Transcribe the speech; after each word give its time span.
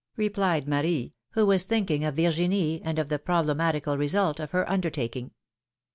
replied 0.17 0.67
Marie, 0.67 1.13
who 1.33 1.45
was 1.45 1.65
thinking 1.65 2.03
of 2.03 2.15
Virginie, 2.15 2.81
and 2.83 2.97
of 2.97 3.07
the 3.09 3.19
problematical 3.19 3.99
result 3.99 4.39
of 4.39 4.49
her 4.49 4.67
undertaking. 4.67 5.29